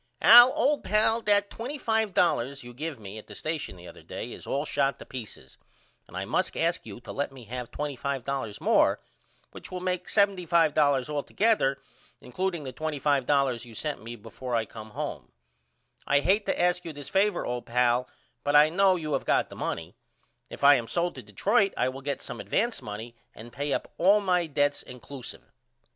Al 0.23 0.51
old 0.53 0.83
pal 0.83 1.21
that 1.21 1.51
$25.00 1.51 2.63
you 2.63 2.73
give 2.73 2.99
me 2.99 3.19
at 3.19 3.27
the 3.27 3.35
station 3.35 3.75
the 3.75 3.87
other 3.87 4.01
day 4.01 4.31
is 4.33 4.47
all 4.47 4.65
shot 4.65 4.97
to 4.97 5.05
peaces 5.05 5.59
and 6.07 6.17
I 6.17 6.25
must 6.25 6.57
ask 6.57 6.87
you 6.87 6.99
to 7.01 7.11
let 7.11 7.31
me 7.31 7.43
have 7.43 7.69
$25.00 7.69 8.59
more 8.59 8.99
which 9.51 9.69
will 9.71 9.79
make 9.79 10.07
$75.00 10.07 11.07
all 11.07 11.21
together 11.21 11.77
includeing 12.19 12.63
the 12.63 12.73
$25.00 12.73 13.63
you 13.63 13.75
sent 13.75 14.01
me 14.01 14.15
before 14.15 14.55
I 14.55 14.65
come 14.65 14.89
home. 14.89 15.33
I 16.07 16.21
hate 16.21 16.47
to 16.47 16.59
ask 16.59 16.83
you 16.83 16.93
this 16.93 17.07
favor 17.07 17.45
old 17.45 17.67
pal 17.67 18.09
but 18.43 18.55
I 18.55 18.69
know 18.69 18.95
you 18.95 19.13
have 19.13 19.25
got 19.25 19.49
the 19.51 19.55
money. 19.55 19.93
If 20.49 20.63
I 20.63 20.73
am 20.77 20.87
sold 20.87 21.13
to 21.13 21.21
Detroit 21.21 21.75
I 21.77 21.89
will 21.89 22.01
get 22.01 22.23
some 22.23 22.39
advance 22.39 22.81
money 22.81 23.13
and 23.35 23.53
pay 23.53 23.71
up 23.71 23.93
all 23.99 24.19
my 24.19 24.47
dedts 24.47 24.83
incluseive. 24.83 25.43